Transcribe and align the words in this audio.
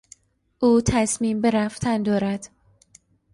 او 0.59 0.81
تصمیم 0.81 1.41
به 1.41 1.51
رفتن 1.51 2.03
دارد. 2.03 2.49